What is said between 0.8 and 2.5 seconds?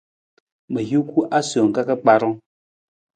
juku asowang ka ka kparang.